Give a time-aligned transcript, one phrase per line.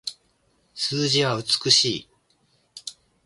[0.73, 2.09] 数字は美しい